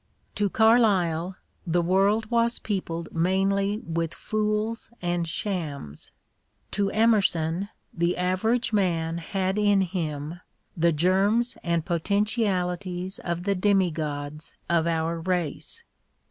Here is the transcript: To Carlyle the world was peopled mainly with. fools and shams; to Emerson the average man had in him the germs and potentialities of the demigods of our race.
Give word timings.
To 0.33 0.49
Carlyle 0.49 1.35
the 1.67 1.83
world 1.83 2.25
was 2.31 2.57
peopled 2.57 3.09
mainly 3.13 3.77
with. 3.85 4.15
fools 4.15 4.89
and 4.99 5.27
shams; 5.27 6.11
to 6.71 6.89
Emerson 6.89 7.69
the 7.93 8.17
average 8.17 8.73
man 8.73 9.19
had 9.19 9.59
in 9.59 9.81
him 9.81 10.39
the 10.75 10.91
germs 10.91 11.55
and 11.63 11.85
potentialities 11.85 13.19
of 13.19 13.43
the 13.43 13.53
demigods 13.53 14.55
of 14.67 14.87
our 14.87 15.19
race. 15.19 15.83